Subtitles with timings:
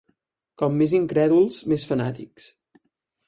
[0.61, 2.49] Com més incrèduls, més fanàtics.